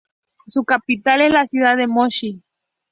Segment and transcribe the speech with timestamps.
[0.47, 2.41] Su capital es la ciudad de Moshi.